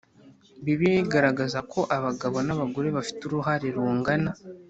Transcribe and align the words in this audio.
Bibiliya 0.63 1.01
igaragaza 1.05 1.59
ko 1.71 1.79
abagabo 1.97 2.37
n 2.47 2.49
abagore 2.55 2.87
bafite 2.97 3.21
uruhare 3.25 3.67
rungana 3.75 4.31